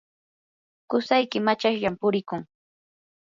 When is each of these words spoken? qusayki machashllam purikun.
qusayki 0.89 1.39
machashllam 1.45 1.95
purikun. 2.01 2.41